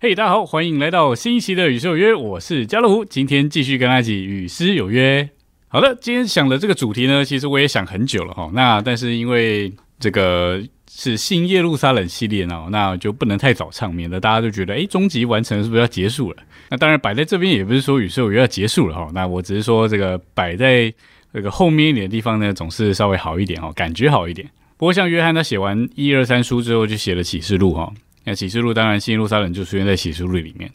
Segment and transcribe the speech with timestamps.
[0.00, 5.30] 嘿，大家好，欢迎来到新一期的《与诗有约》，我是家乐福，今天继续跟大家一起与诗有约。
[5.68, 8.50] 好的，今天想的这个主题呢，其实我也想很久了哈。
[8.52, 10.60] 那但是因为这个
[10.90, 16.42] 是新耶路撒冷系列呢，那就不能太早唱，免得大家都觉得哎，终极完成是不是要结束了？
[16.68, 19.08] 那当然摆在这边也不是说《与诗有约》要结束了哈。
[19.14, 20.92] 那我只是说这个摆在
[21.32, 24.48] 这个后面一点的地方呢，总是稍微好一点哦，感觉好一点。
[24.76, 27.92] 不过像约翰他写完一二三书之后，就写了启示录哈。
[28.24, 30.70] 那启示录当然新路撒冷就出现在启示录里面，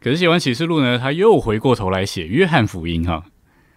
[0.00, 3.24] 可是写完启示录呢，他又回过头来写约翰福音哈，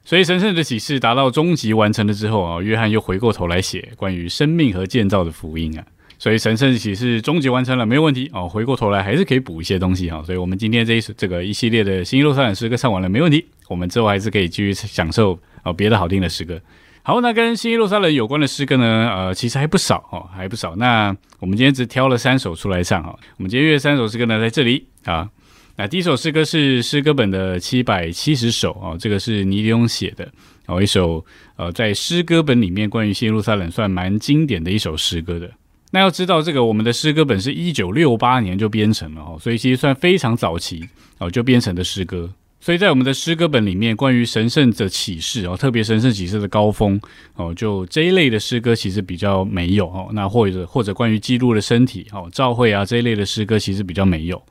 [0.04, 5.86] 所以神圣的启示达到终极完成了之后啊，约翰又回过头来写关于生命和建造的福音啊，
[6.22, 16.62] 所以神圣的启示终极完成了没有问题哦，回过头来还是可以补一些东西哈，所以我们今天这一这个一系列的新耶路撒冷诗歌唱完了没问题，我们之后还是可以继续享受哦别的好听的诗歌。
[17.02, 19.10] 好，那跟新耶路撒冷有关的诗歌呢？
[19.12, 20.76] 呃，其实还不少哦，还不少。
[20.76, 21.08] 那
[21.40, 23.18] 我们今天只挑了三首出来唱哈。
[23.38, 25.28] 我们今天约三首诗歌呢，在这里啊。
[25.76, 30.32] 那第一首诗歌是诗歌本的七百七十首哦，这个是尼迪翁写的
[30.68, 35.50] 哦，一首呃，在诗歌本里面关于新耶路撒冷算蛮经典的一首诗歌的。
[35.92, 40.88] 那要知道，这个我们的诗歌本是一九六八年就编成了哦，所以其实算非常早期
[41.20, 42.30] 哦就编成的诗歌。
[42.62, 47.02] 所以在我们的诗歌本里面，关于神圣的启示哦，特别神圣启示的高峰
[47.36, 50.10] 哦，就这一类的诗歌其实比较没有哦。
[50.14, 54.42] 那或者或者关于基督的身体哦，召会啊这一类的诗歌其实比较没有。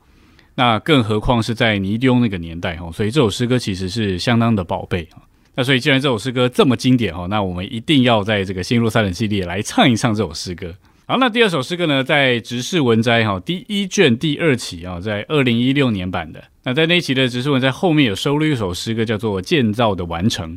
[0.55, 5.07] 那更何况是在尼丢那个年代哦，所以这首诗歌其实是相当的宝贝。
[5.55, 10.75] 那所以既然这首诗歌这么经典哦，那我们一定要在这个新路三冷系列来唱一唱这首诗歌。
[11.11, 16.41] 好，那第二首诗歌呢，在《直视文摘》哈第一卷第二期啊，在二零一六年版的。
[16.63, 20.49] 那在那一期的《直视文摘》后面有收录一首诗歌，叫做《建造的完成》。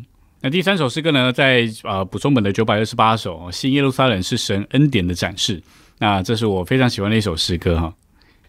[0.42, 5.58] 那第三首诗歌呢，在啊补充本的九百二十八首，《新耶路撒冷是神恩典的展示》。
[5.98, 7.92] 那这是我非常喜欢的一首诗歌哈。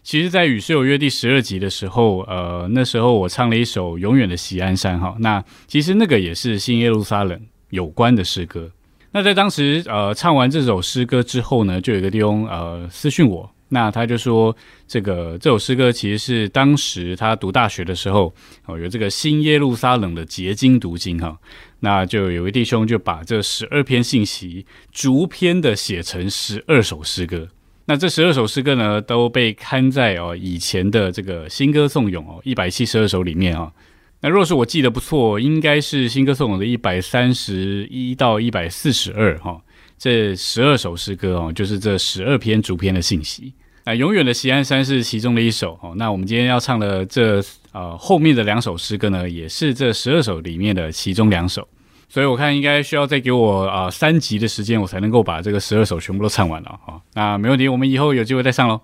[0.04, 5.16] 其实，在《与世有约》第十二集的时候，呃，那时候我唱了一首《永远的喜安山》哈。
[5.18, 8.70] 那其实那个也是新耶路撒冷有关的诗歌。
[9.16, 14.54] 那在当时，呃，唱完这首诗歌之后呢，就有一个弟兄呃私讯我，那他就说，
[14.86, 18.30] 这个这首诗歌其实是当时他读大学的时候，
[18.66, 21.34] 哦，有这个新耶路撒冷的结晶读经哈，
[21.80, 27.48] 那就有一弟兄就把这十二篇信息逐篇的写成十二首诗歌，
[27.86, 33.72] 那这十二首诗歌呢，都被刊在哦以前的这个新歌颂咏哦一百七十二首里面啊。
[34.20, 39.60] 那若是我记得不错，应该是新歌颂的一百三十一到一百四十二哈，
[39.98, 43.52] 这十二首诗歌哦，就是这十二篇主篇的信息。
[43.84, 45.94] 那永远的西安山是其中的一首哦。
[45.96, 47.40] 那我们今天要唱的这
[47.70, 51.68] 呃后面的两首诗歌呢，也是这十二首里面的其中两首。
[52.08, 57.00] 所以我看应该需要再给我啊三集的时间，我才能够把这个十二首全部都唱完了哈。
[57.14, 58.80] 那没问题，我们以后有机会再上喽。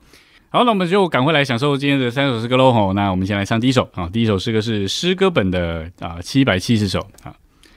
[0.55, 2.71] 好，那我们就赶快来享受今天的三首诗歌喽！
[2.75, 7.35] 吼，那我们先来唱第一首啊，第一首诗歌是诗歌本的啊七百七十首啊，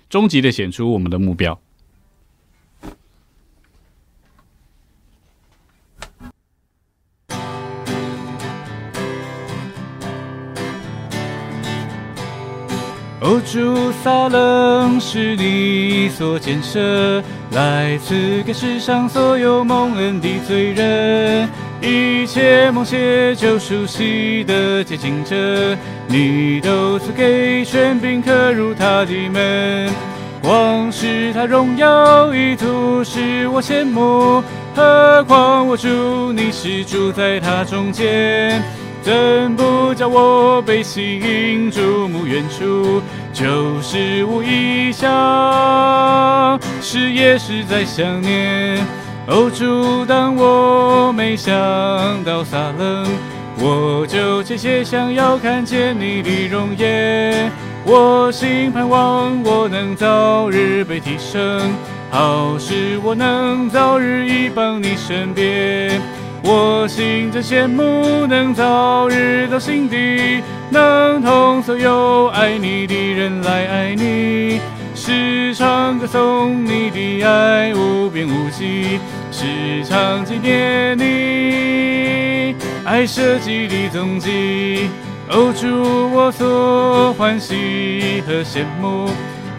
[0.09, 1.57] 终极的显出我们的目标。
[13.21, 21.49] 哦，主撒冷是你所建设，来自给世上所有蒙恩的罪人。
[21.85, 29.93] 一切梦写就熟悉的接近着，你都赐给玄冰，刻入他的门。
[30.41, 34.43] 光是他荣耀意图使我羡慕，
[34.75, 38.63] 何况我主你是住在他中间，
[39.03, 42.99] 怎不叫我被吸引注目远处？
[43.31, 48.83] 就是无意想，是也是在想念。
[49.27, 51.51] 哦，主，当我没想
[52.23, 53.07] 到撒冷，
[53.57, 57.51] 我就切切想要看见你的容颜。
[57.85, 61.59] 我心盼望我能早日被提升，
[62.11, 65.99] 好使我能早日依傍你身边。
[66.43, 74.61] 我心真羡慕能早日到心底，能同所有爱你的人来爱你。
[75.05, 78.99] 时常歌颂你的爱无边无际，
[79.31, 84.89] 时常纪念你爱设计的踪迹。
[85.29, 89.07] 哦，主，我所欢喜和羡慕，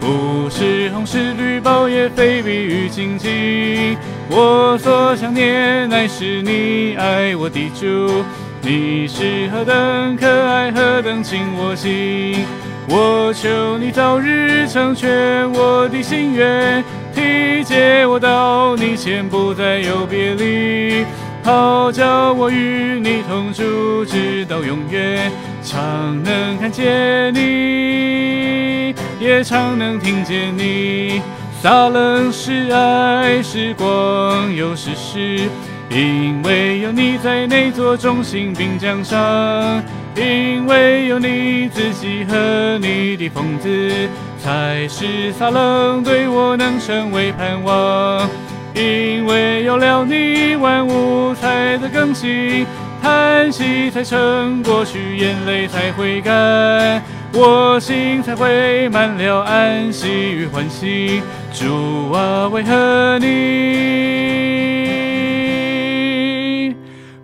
[0.01, 3.97] 不是红是绿宝也非碧玉金金。
[4.29, 8.21] 我所想念乃是你爱我的主，
[8.61, 12.45] 你是何等可爱，何等亲我心。
[12.89, 16.81] 我求你早日成全我的心愿，
[17.13, 21.05] 体接我到你前，不再有别离。
[21.43, 25.29] 好叫我与你同住，直到永远。
[25.63, 31.21] 常能看见你，也常能听见你。
[31.61, 35.49] 撒冷是爱，是光，又是诗。
[35.89, 39.83] 因为有你在那座中心，并奖赏。
[40.15, 44.09] 因为有你自己和你的疯子，
[44.43, 48.27] 才是撒冷对我能成为盼望。
[48.73, 52.65] 因为有了你，万物才得更新，
[53.01, 57.01] 叹息才成过去，眼泪才会干，
[57.33, 61.21] 我心才会满了安息与欢喜。
[61.53, 64.76] 主啊，为何你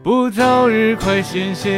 [0.04, 1.72] 不早日快显现？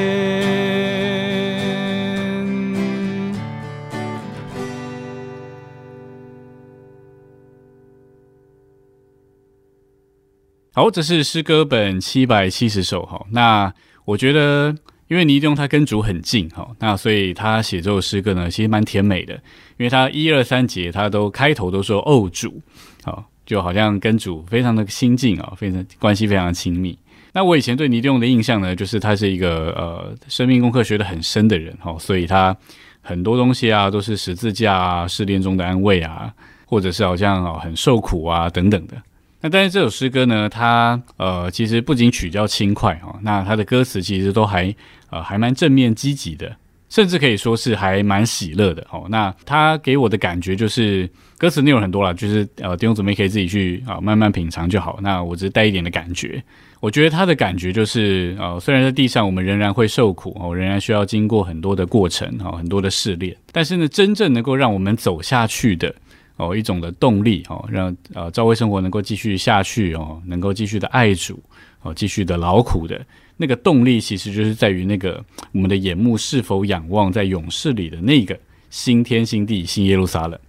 [10.74, 13.24] 好，这是诗歌本七百七十首哈。
[13.30, 13.72] 那
[14.06, 14.76] 我觉得，
[15.08, 19.36] 因为倪东他跟主很近哈，那所以他写这首诗歌呢，其实蛮甜美的。
[19.78, 22.60] 因为他一二三节他都开头都说哦主，
[23.04, 26.98] 好，就好像跟主非常的亲近啊，非常关系非常的亲密。
[27.36, 32.56] 那我以前对倪东的印象呢，就是他是一个呃生命功课学的很深的人哈，所以他
[33.02, 36.34] 很多东西啊都是十字架啊、试炼中的安慰啊，
[36.66, 38.96] 或者是好像哦很受苦啊等等的。
[39.42, 44.74] 那但是这首诗歌呢，它呃其实不仅曲调轻快哦，那它的歌词其实都还
[45.10, 46.56] 呃还蛮正面积极的，
[46.90, 49.06] 甚至可以说是还蛮喜乐的哦。
[49.10, 55.00] 那他给我的感觉就是歌词内容很多了，就是呃弟兄姊妹可以自己去啊慢慢品尝就好。
[55.02, 56.42] 那我只是带一点的感觉，
[56.80, 65.94] 我觉得他的感觉就是呃虽然在地上我们仍然会受苦哦，仍然需要经过很多的过程哈，很多的试炼，但是呢，真正能够让我们走下去的。
[66.38, 71.42] 哦，一种的动力哦，让呃教会生活能够继续下去哦，能够继续的爱主
[71.82, 73.00] 哦，继续的劳苦的
[73.38, 78.38] 那个动力，其实就是在于那个我们的眼目是否仰望在勇士里的那个
[78.70, 80.40] 新天新地新耶路撒冷。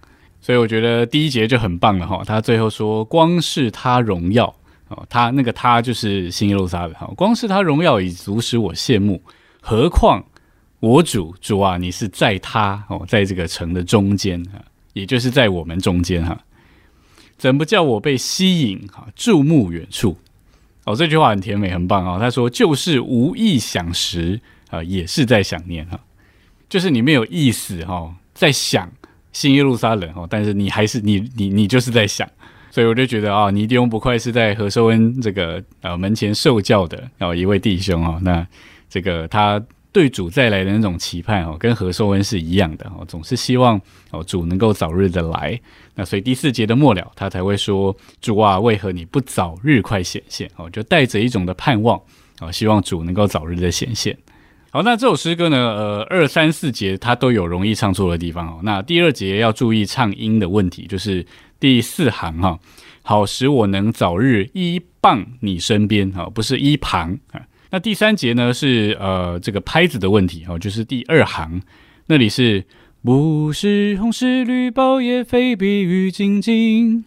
[0.41, 4.55] 所以我觉得第一节就很棒了哈，他最后说光是他荣耀
[4.87, 9.21] 哦，他那个他就是新耶路撒冷哈，光是他荣耀已足使我羡慕，
[9.59, 10.23] 何况
[10.79, 14.63] 我主主啊，你是在他哦，在这个城的中间啊。
[14.93, 16.35] 也就是在我们中间哈，
[17.37, 19.07] 怎不叫我被吸引哈？
[19.15, 20.17] 注目远处
[20.87, 22.17] 哦，这句话很甜美，很棒啊。
[22.17, 24.39] 他说就是无意想时
[24.69, 25.99] 啊，也是在想念哈，
[26.69, 28.89] 就是你没有意思哈，在想
[29.33, 32.27] 新耶路撒冷哦，但是你还是你你你就是在想，
[32.71, 38.47] 所以我就觉得啊，尼迪翁不愧是在何寿恩这个呃门前受教的哦一位弟兄哦，那
[38.89, 39.61] 这个他。
[39.97, 45.59] 对主再来的那种期盼哦，跟何寿恩是一样的哦，总是希望哦主能够早日的来。
[45.95, 51.99] 那所以第四节的末了，他才会说：“主啊，为何你不早日快显现？”哦，就带着一种的盼望
[52.41, 54.15] 哦，希望主能够早日的显现。
[54.69, 58.59] 好，那这首诗歌呢，呃，二三四节它都有容易唱错的地方哦。
[58.61, 61.25] 那第二节要注意唱音的问题，就是
[61.59, 62.59] 第四行哈，
[63.01, 67.41] 好使我能早日依傍你身边哈，不是依旁啊。
[67.71, 71.61] 那第三节呢是呃这个拍子的问题哦，就是第二行
[72.07, 72.63] 那里是
[73.03, 77.03] 不是红是绿宝也非碧玉晶晶。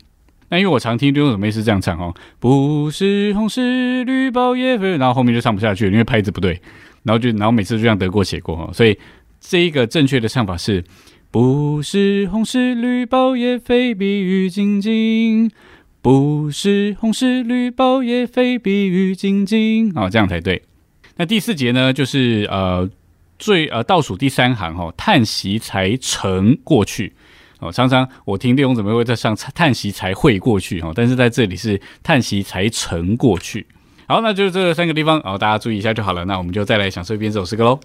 [0.49, 6.61] 那因为我常听弟兄姊妹是这样唱哦，不是红是绿宝也非，然后后面就唱不下去，因为拍子不对，
[7.05, 8.99] 然后就然后每次就这样得过且过哈，所以
[9.41, 10.83] 这一个正确的唱法是
[11.31, 15.51] 不是红是绿宝也非碧玉晶晶。
[16.03, 20.63] 不是红是绿宝也非碧玉晶晶哦，这样才对。
[21.17, 22.89] 那第四节呢，就是呃
[23.39, 27.13] 最呃倒数第三行哈，叹息才成过去
[27.59, 27.71] 哦。
[27.71, 33.67] 常常我听弟兄怎么会在上叹息才会过去哈，但是在这里是叹息才成过去。
[34.07, 36.25] 好，那就这三个地方哦，大家注意一下就好了。
[36.25, 37.79] 那我们就再来享受一遍这首诗歌喽。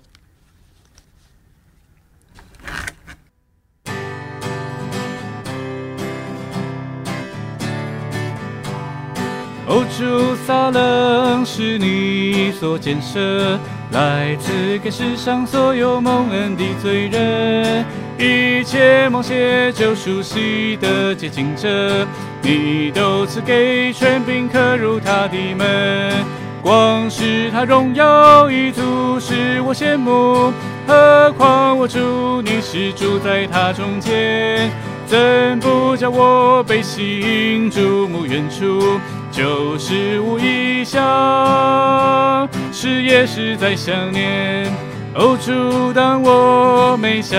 [9.68, 13.60] 哦，主撒冷是你所建设，
[13.92, 17.84] 来自给世上所有蒙恩的罪人，
[18.20, 22.06] 一切梦谢救赎喜的洁净者，
[22.44, 26.14] 你都赐给全柄，刻入他的门。
[26.62, 30.54] 光是他荣耀一足使我羡慕，
[30.88, 34.72] 何况我主你是住在他中间，
[35.08, 39.00] 怎不叫我被吸引注目远处？
[39.36, 44.72] 就是无意想，是也是在想念。
[45.14, 47.38] 哦，主，当我没想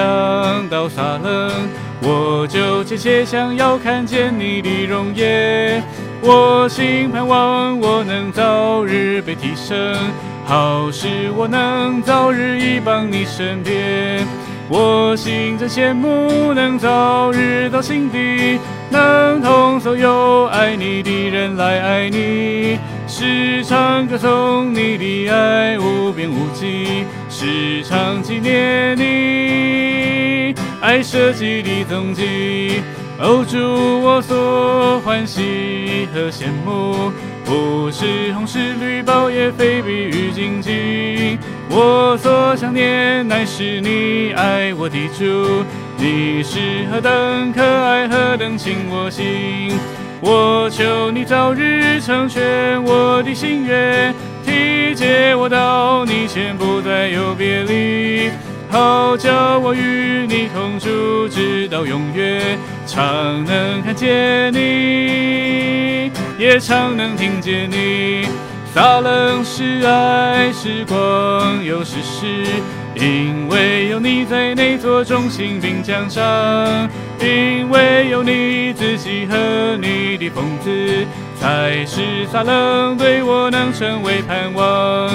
[0.68, 1.50] 到撒冷，
[2.02, 5.82] 我就切切想要看见你的容颜。
[6.20, 9.96] 我心盼望我能早日被提升，
[10.44, 14.26] 好使我能早日依傍你身边。
[14.68, 18.58] 我心真羡慕能早日到心底，
[18.90, 32.82] 能同所有爱你的人来爱你，时常歌颂你的爱无边无际，时常纪念你爱设计的踪迹。
[33.18, 37.12] 哦，祝，我所欢喜和羡慕，
[37.44, 41.38] 不是红是绿，宝也非碧玉金金。
[41.78, 45.62] 我所想念，乃是你爱我的主。
[45.98, 49.78] 你是何等可爱，何等亲我心。
[50.22, 58.30] 我求你早日成全我的心愿，体接我到你前，不再有别离。
[58.70, 62.58] 好叫我与你同住，直到永远。
[62.86, 68.26] 常能看见你，也常能听见你。
[68.76, 72.44] 撒冷是爱，是光，又是诗。
[72.94, 76.22] 因为有你在那座中心并江上，
[77.18, 81.06] 因为有你自己和你的疯子，
[81.40, 85.10] 才是撒冷对我能成为盼望。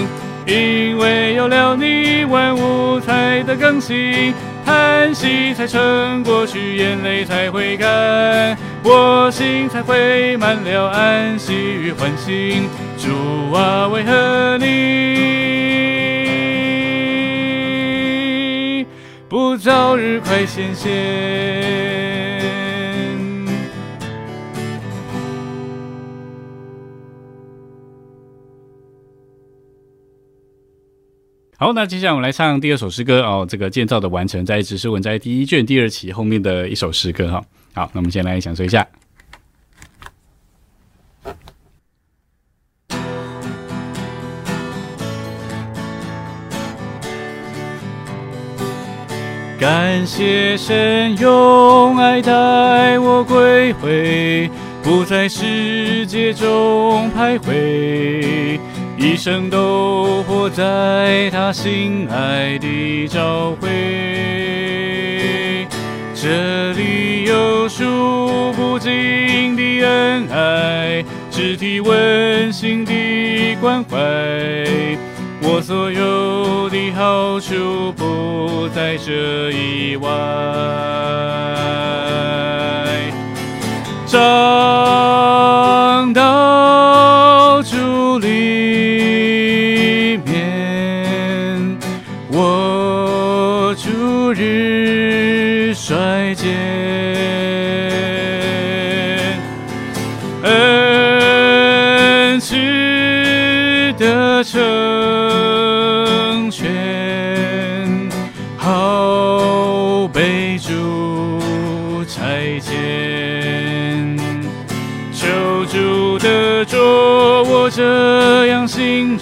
[0.48, 4.34] 因为有了你，万物才得更新，
[4.66, 12.68] 叹息才撑过去，眼泪才会干，我心才会满了安息与欢欣。
[13.02, 13.10] 主
[13.52, 14.66] 啊，为何你
[19.28, 20.92] 不早日快显现？
[31.58, 33.44] 好，那接下来我们来唱第二首诗歌哦。
[33.50, 37.44] 这个建造的完成，在《指示文摘》第一卷第二期后面的一首诗歌哈。
[37.74, 38.88] 好，那我们先来享受一下。
[49.62, 54.50] 感谢神用爱带我归回，
[54.82, 58.60] 不在世界中徘徊。
[58.98, 63.68] 一生都活在他心爱的召会，
[66.16, 73.96] 这里有数不尽的恩爱，肢体温馨的关怀，
[75.54, 80.10] 我所有的好处不在这以外。
[84.08, 86.21] 长大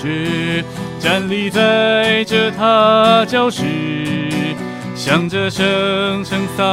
[0.02, 0.64] 志，
[0.98, 3.66] 站立在这他教室。
[4.96, 5.66] 向着圣
[6.24, 6.64] 城撒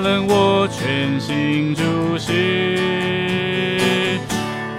[0.00, 1.82] 冷，我全心注
[2.18, 3.78] 视。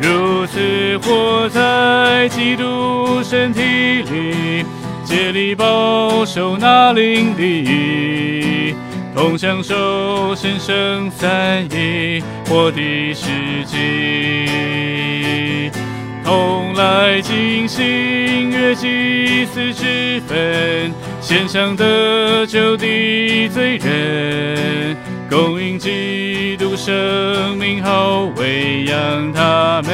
[0.01, 4.65] 如此活在基督身体里，
[5.03, 8.75] 竭力保守那灵力，
[9.15, 15.10] 同享受神圣三一活的实际。
[16.31, 24.95] 同来进行月祭祀之分，献上得救的罪人，
[25.29, 29.91] 供应基督生命，好喂养他们，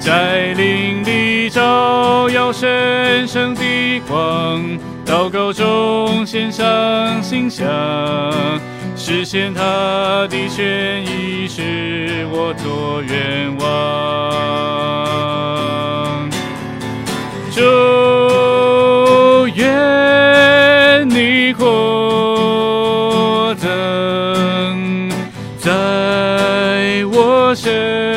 [0.00, 3.62] 在灵里照耀神圣的
[4.08, 4.60] 光，
[5.06, 7.64] 祷告中献上馨香。
[9.04, 13.66] 实现他的权益是我做愿望，
[17.50, 17.60] 祝
[19.56, 25.10] 愿你获增，
[25.58, 28.11] 在我身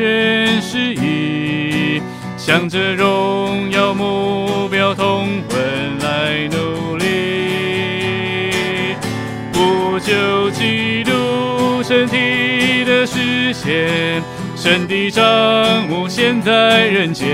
[0.00, 2.00] 全失意，
[2.38, 5.58] 向着荣耀目标同奔
[5.98, 7.04] 来努力，
[9.52, 14.22] 不求基督身体的实现，
[14.56, 17.28] 神的账目现在人间，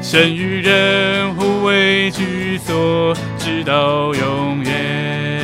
[0.00, 5.43] 神与人互为居所，直到永远。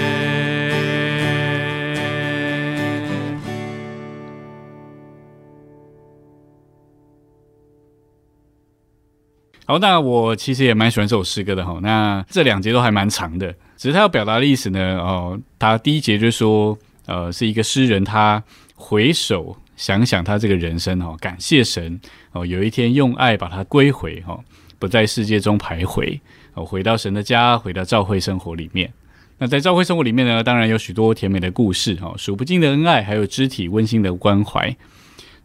[9.70, 11.78] 好，那我其实也蛮喜欢这首诗歌的哈。
[11.80, 18.42] 那这两节都还蛮长的，只是他要表达的意思呢，哦，他第一节就是说，呃，是一个诗人，他
[18.74, 22.00] 回首想想他这个人生哈，感谢神
[22.32, 24.36] 哦，有一天用爱把他归回哈，
[24.80, 26.18] 不在世界中徘徊
[26.54, 28.92] 哦，回到神的家，回到教会生活里面。
[29.38, 34.76] 那在教会生活里面呢，当然有许多甜美的故事哈，数不尽的恩爱，还有肢体温馨的关怀。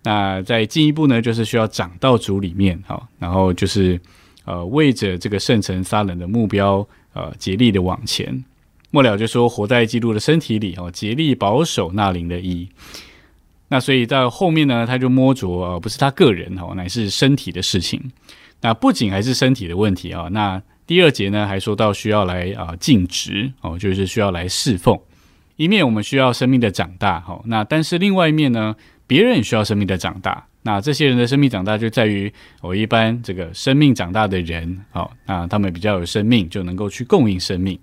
[0.06, 4.00] 那再进一步呢，就是需要长到主里面哈，然后就是
[4.46, 8.46] 呃为着这个圣城撒冷的目标呃竭力的往前。
[8.92, 12.70] 末了就说活在基督的身体里哦，竭力保守那灵的意。
[13.70, 18.00] 那所以到后面呢，他就摸着呃不是他个人哦，乃是身体的事情。
[18.62, 24.96] 那不仅还是身体的问题啊，那第二节呢还说到需要来啊尽职哦，就是需要来侍奉。
[25.56, 28.76] 一面我们需要生命的长大哈，那但是另外一面呢？
[29.08, 32.32] 别人也需要生命的长大，那这些人的生命长大就在于
[32.62, 37.80] 我一般这个生命长大的人，好，那他们比较有生命，就能够去供应生命。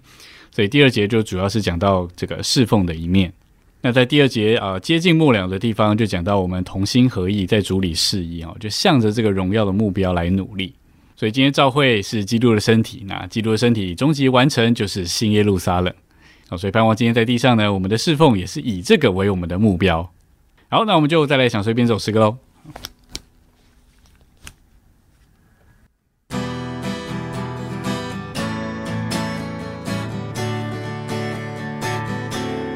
[0.50, 3.32] 所以第二节就主要是讲到这个侍奉的一面。
[3.80, 10.74] 那在第二节啊接近末了的地方，就讲到我们同心合意在主里事宜啊，就向着这个荣耀的目标来努力。
[11.16, 15.94] 所以今天召会是基督的身体，那基督的身体终极完成就是新耶路撒冷。
[16.48, 20.12] 好，所以盼望今天在地上呢，我们的侍奉也是以这个为我们的目标。
[20.72, 22.34] 好，那我们就再来想随便这首诗歌喽。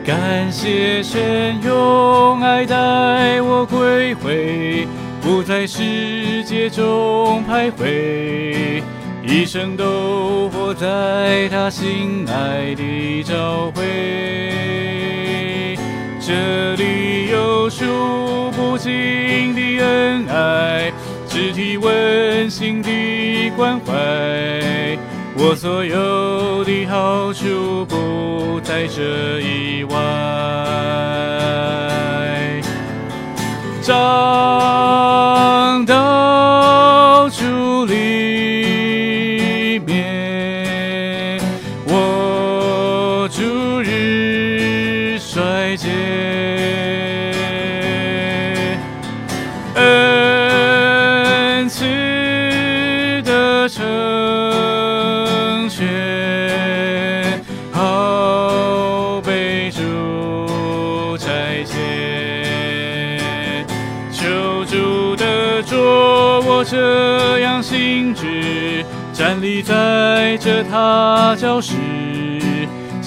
[0.05, 4.87] 感谢神用爱带我归回，
[5.23, 8.83] 不在世界中徘徊，
[9.27, 15.16] 一生都活在他心爱的教会。
[16.27, 20.93] 这里有数不尽的恩爱，
[21.29, 22.91] 肢体温馨的
[23.57, 23.93] 关怀，
[25.37, 29.95] 我所有的好处不在这以外。
[33.81, 41.41] 长到主里面，
[41.87, 45.89] 我主日衰竭，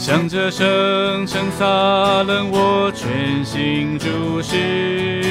[0.10, 0.65] 向着圣
[1.28, 5.22] 城撒冷我全心注视。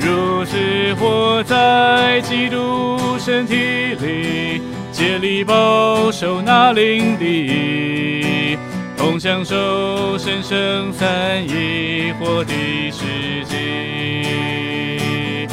[0.00, 3.54] 如是活在基督身体
[4.00, 8.58] 里，竭力保守那灵的，
[8.96, 12.54] 同享受神圣三一火的
[12.90, 15.46] 实际，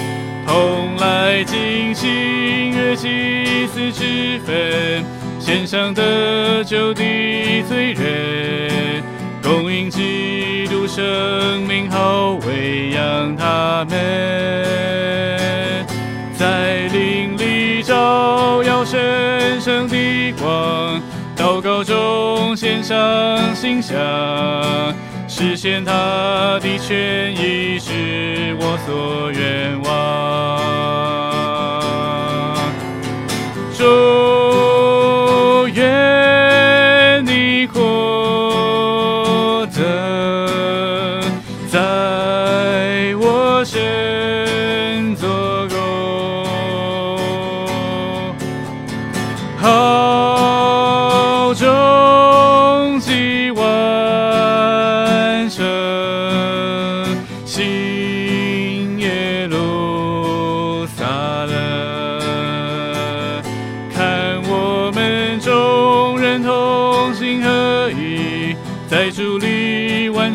[0.48, 5.04] 同来进行乐祭祀之分，
[5.49, 7.01] 天上得救的
[7.67, 9.03] 罪人，
[9.41, 13.97] 供应基督生命，后喂养他们，
[16.38, 21.01] 在灵里照耀神圣的光，
[21.35, 23.97] 祷告中献上馨香，
[25.27, 30.59] 实现他的权益是我所愿望。
[33.75, 33.83] 主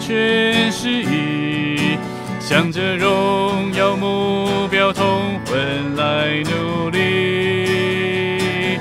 [0.06, 1.96] 全是意，
[2.38, 8.78] 向着荣耀目标同魂来努力，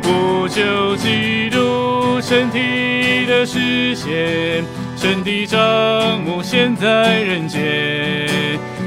[0.00, 4.64] 不求基督身体的实现，
[4.96, 5.58] 神的账
[6.22, 7.60] 目现在人间，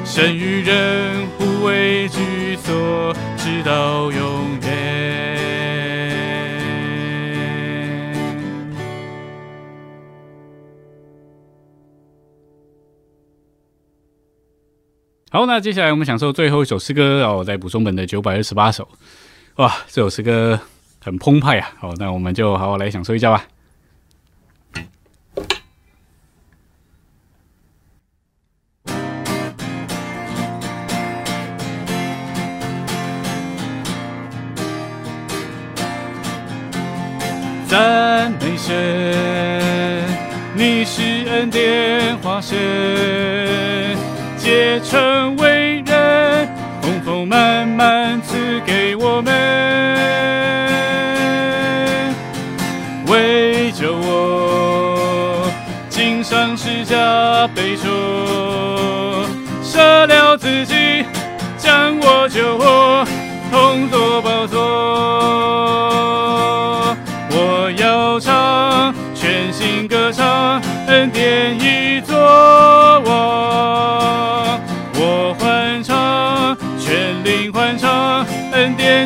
[0.05, 4.42] 神与人互为居所，直到永
[15.33, 18.87] 好，那接下来我们享受最后一首诗歌哦，在补充本的九百二十八首，
[19.55, 20.59] 哇，这首诗歌
[21.03, 21.71] 很澎湃啊！
[21.79, 23.43] 好，那我们就好好来享受一下吧。
[37.67, 40.05] 赞美神，
[40.53, 43.22] 你是恩典化身。
[44.93, 46.47] 成为人，
[46.79, 49.33] 丰丰满满赐给我们，
[53.07, 55.51] 为救我，
[55.89, 56.95] 经上十架
[57.55, 57.89] 悲受，
[59.63, 61.03] 舍了自己，
[61.57, 63.03] 将我救活，
[63.51, 64.59] 同坐宝座。
[67.31, 71.57] 我要唱，全心歌唱，恩典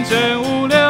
[0.04, 0.87] 真无聊。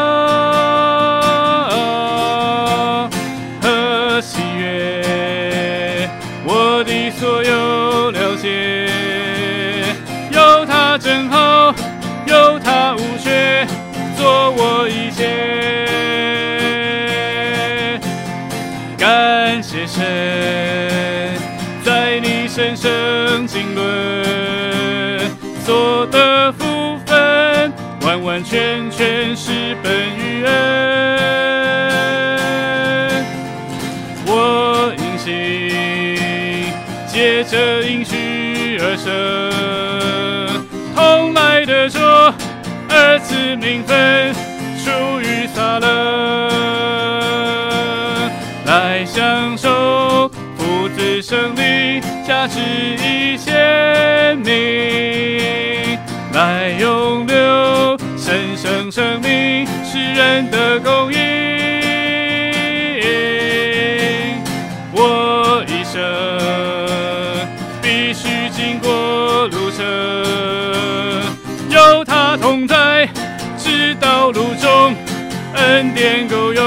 [75.98, 76.62] 恩典够用，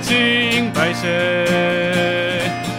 [0.00, 1.10] 敬拜神，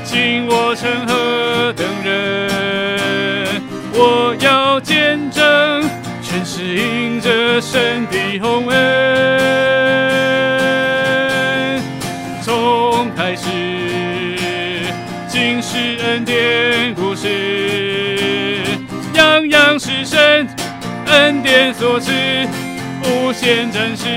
[0.04, 3.62] 敬我成何等人，
[3.94, 4.80] 我要。
[4.82, 5.84] 见证，
[6.22, 8.80] 全是因着神的洪恩。
[12.42, 13.46] 从开始，
[15.28, 17.28] 尽是恩典故事，
[19.14, 20.48] 样样是神
[21.08, 22.14] 恩典所赐，
[23.30, 24.08] 无限展示。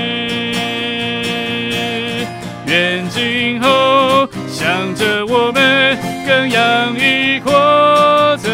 [2.65, 5.95] 愿今后向着我们
[6.25, 8.51] 更洋溢扩增。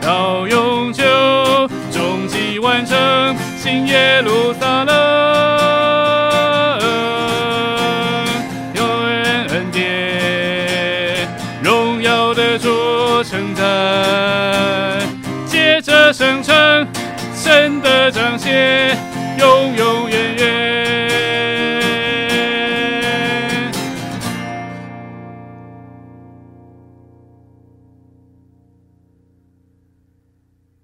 [0.00, 1.04] 到永久，
[1.92, 4.54] 终极完成，新耶路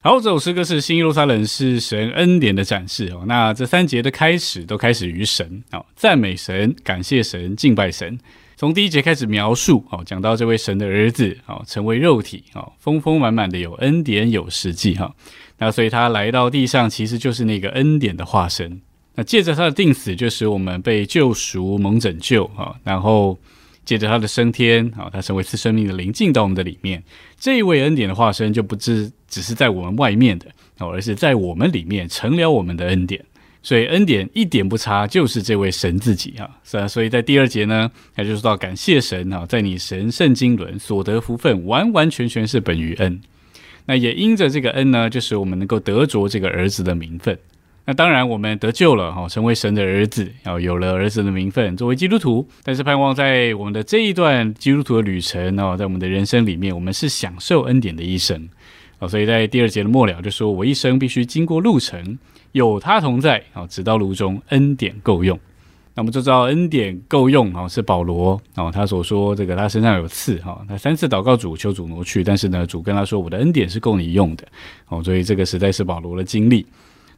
[0.06, 3.24] 好，这首诗歌是新耶路撒冷，是神恩典的展示哦。
[3.26, 8.16] 那这三节的开始都开始于神哦，赞美神，感谢神，敬拜神。
[8.54, 15.12] 从第一节开始描述哦，讲到这位神的儿子哦，成为肉体哦，丰丰满满的有恩典有实际哈。
[15.58, 18.80] 那所以他来到地上，其实就是那个恩典的化身。
[19.16, 22.76] 那借着他的定死，就使我们被救赎、蒙拯救啊。
[22.84, 23.36] 然后。
[23.86, 27.02] 借着他的升天，啊，他成为次生命的灵进到我们的里面。
[27.38, 30.46] 这一位恩典的化身，就不知只是在我们外面的，
[30.78, 33.24] 哦，而是在我们里面成了我们的恩典。
[33.62, 36.86] 所以恩典一点不差，就是这位神自己啊，是啊。
[36.86, 43.20] 所以在第二节呢，他就说到感谢神啊，在你神圣经纶所得福分，完完全全是本于恩。
[43.86, 47.38] 那也因着这个恩呢，就是我们能够得着这个儿子的名分。
[47.88, 52.44] 那当然，我们得救了哈，成为神的儿子，要有了儿子的名分，作为基督徒。
[52.64, 58.48] 但是盼望在我们的这一段基督徒的旅程哦，在我们的人生里面，我们是享受恩典的一生
[58.98, 59.06] 啊。
[59.06, 62.18] 所以在第二节的末了就说：“我一生必须经过路程，
[62.50, 65.38] 有他同在啊，直到路中恩典够用。”
[65.94, 74.44] 那我们就知道恩典够用啊，是保罗啊，他所说这个他身上有刺哈，他三次祷告主求主挪去，但是呢，主跟他说：“我的恩典是够你用的。”
[74.90, 76.66] 哦，所以这个实在是保罗的经历。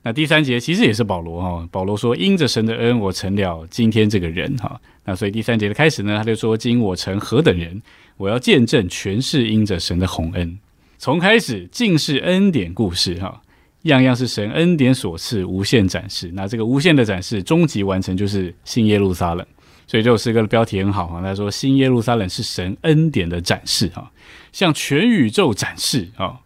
[0.03, 7.83] 那第三节其实也是保罗哈，保罗说：“因着神的恩，我成了今天这个人。”哈，那所以第三节的开始呢，他就说：“今我成何等人，
[8.17, 10.59] 我要见证全是因着神的宏恩。”
[10.99, 13.43] 从开始尽是恩典故事哈，
[13.83, 16.31] 样样是神恩典所赐，无限展示。
[16.33, 19.47] 那这个无限的展示，终极完成就是新耶路撒冷。
[19.87, 24.11] 所以这首诗歌的标题很好哈，他说：“新耶路撒冷是神恩典的展示哈，
[24.53, 26.41] 向全宇宙展示啊，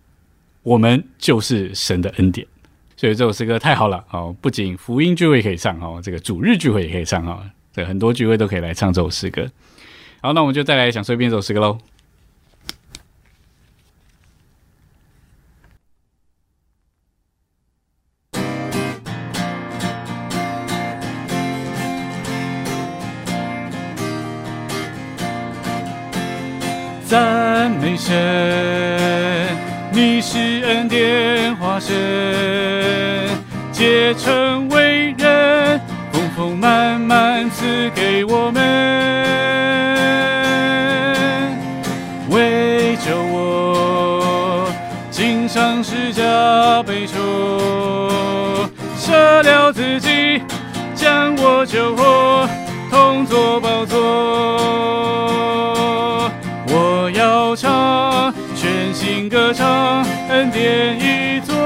[0.63, 2.47] 我们就是神的恩典。”
[3.03, 4.33] 所以这首诗歌太好了哦！
[4.41, 9.51] 不仅福音聚会可以唱哦，这个主日聚会也可以唱哦，这，很多聚会都可以来唱这首诗歌。
[10.21, 11.79] 好，那我们就再来享受一遍这首诗歌喽。
[27.09, 29.02] 赞美神，
[29.93, 31.93] 你是恩典化身。
[33.71, 35.81] 结成为人，
[36.13, 38.63] 丰丰满满赐给我们，
[42.31, 44.67] 为救我，
[45.11, 46.23] 经上十架
[46.85, 50.41] 悲仇，舍了自己，
[50.95, 52.49] 将我救活，
[52.91, 55.42] 同作宝座。
[59.33, 61.57] 歌唱，恩典已作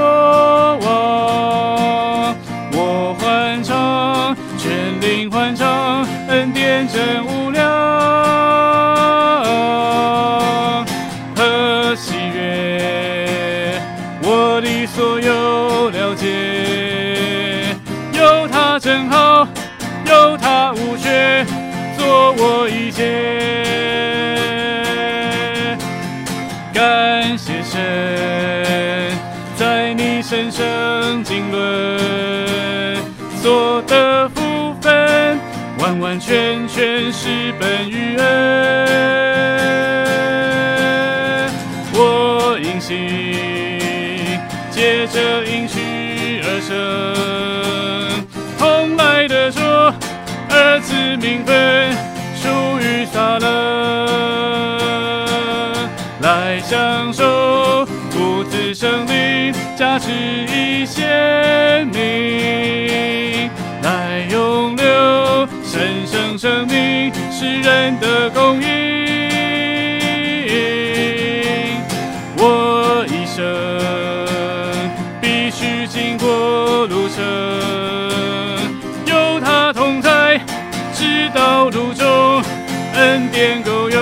[0.77, 2.33] 王。
[2.71, 7.26] 我欢唱，全灵欢唱，恩典正。
[37.59, 38.25] 本于恩，
[41.93, 44.39] 我因信
[44.69, 46.71] 借着应许而生，
[48.57, 49.93] 同来的说
[50.49, 51.91] 二次名分
[52.35, 52.47] 属
[52.79, 53.45] 于撒勒，
[56.21, 63.49] 来享受父子生灵价值已显明，
[63.81, 64.85] 来永留。
[65.63, 66.75] 神圣生命
[67.39, 68.67] 是人的供应，
[72.35, 73.45] 我一生
[75.21, 77.23] 必须经过路程，
[79.05, 80.41] 有他同在，
[80.95, 82.41] 直到路中
[82.95, 84.01] 恩典够用，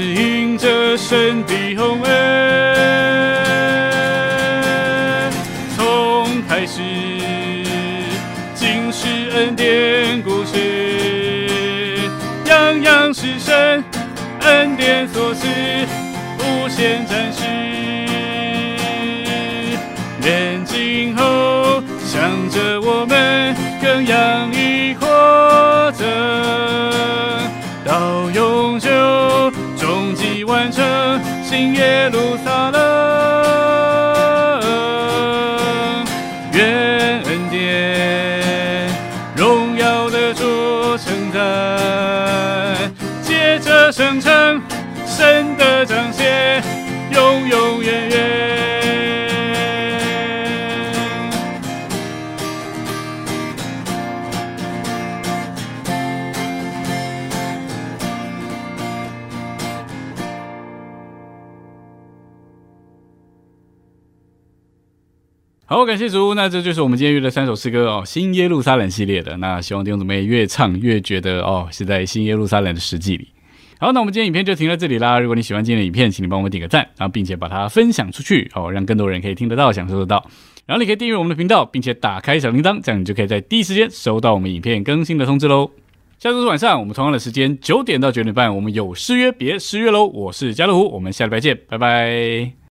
[0.00, 2.47] 是因着身的洪恩，
[31.48, 32.78] 新耶路撒冷，
[36.52, 38.86] 愿恩典
[39.34, 40.44] 荣耀的主
[40.98, 41.40] 称赞，
[43.22, 44.60] 接着生成
[45.06, 46.62] 神的彰显，
[47.12, 48.17] 永永远远。
[65.70, 66.32] 好，感谢主。
[66.32, 69.36] 那这就是我们今天约的三首诗歌哦，《新耶路撒冷》系列的。
[69.36, 73.28] 那希望弟兄姊妹越唱越觉得哦，是在新耶路撒冷的实际里。
[73.78, 75.20] 好，那我们今天影片就停在这里啦。
[75.20, 80.24] 如果你喜欢今天的影片，请你帮我们点个赞，然后并且把它分享出去，哦，让更多人可以听得到、享受得到。
[80.64, 85.70] 然后你可以订阅我们的频道，并且打开小铃铛，这样你就可以在第一时间收到我们影片更新的通知喽。
[86.18, 90.06] 下周四晚上我们同样的时间九点到九点半，我们有失约别失约喽。
[90.06, 92.58] 我是家乐福，我们下礼拜见，拜拜。